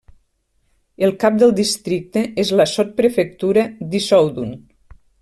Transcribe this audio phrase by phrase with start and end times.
[1.07, 4.57] El cap del districte és la sotsprefectura d'Issoudun.